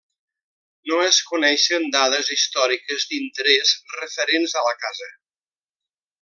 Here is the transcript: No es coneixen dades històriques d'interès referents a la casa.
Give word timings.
No 0.91 0.95
es 1.09 1.19
coneixen 1.31 1.85
dades 1.97 2.31
històriques 2.37 3.05
d'interès 3.11 3.75
referents 4.01 4.57
a 4.63 4.65
la 4.71 4.73
casa. 4.87 5.13